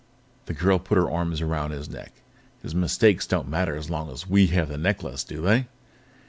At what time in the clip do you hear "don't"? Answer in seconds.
3.27-3.47